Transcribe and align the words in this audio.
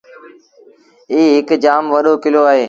ايٚ 1.11 1.35
هَڪ 1.39 1.49
جآم 1.63 1.83
وڏو 1.93 2.13
ڪلو 2.23 2.41
اهي۔ 2.49 2.59